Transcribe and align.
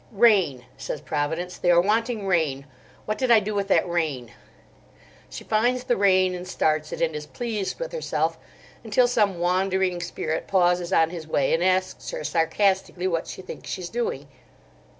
"Rain," 0.13 0.65
says 0.77 0.99
Providence, 0.99 1.59
"they 1.59 1.69
are 1.69 1.79
wanting 1.79 2.25
rain. 2.25 2.65
What 3.05 3.19
did 3.19 3.29
I 3.29 3.39
do 3.39 3.53
with 3.53 3.67
that 3.67 3.87
rain?" 3.87 4.31
She 5.29 5.43
finds 5.43 5.83
the 5.83 5.95
rain 5.95 6.33
and 6.33 6.47
starts 6.47 6.91
it, 6.91 7.03
and 7.03 7.15
is 7.15 7.27
pleased 7.27 7.79
with 7.79 7.91
herself 7.91 8.39
until 8.83 9.07
some 9.07 9.37
Wandering 9.37 10.01
Spirit 10.01 10.47
pauses 10.47 10.91
on 10.91 11.11
his 11.11 11.27
way 11.27 11.53
and 11.53 11.63
asks 11.63 12.09
her 12.09 12.23
sarcastically 12.23 13.05
what 13.07 13.27
she 13.27 13.43
thinks 13.43 13.69
she's 13.69 13.89
doing. 13.89 14.27